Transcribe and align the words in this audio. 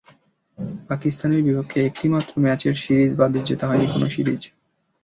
পাকিস্তানের 0.89 1.41
বিপক্ষে 1.43 1.79
একটি 1.85 2.05
মাত্র 2.09 2.33
ম্যাচের 2.43 2.75
সিরিজ 2.75 3.11
বাদে 3.15 3.39
জেতা 3.47 3.65
হয়নি 3.69 3.87
কোনো 3.87 4.07
সিরিজ। 4.09 4.41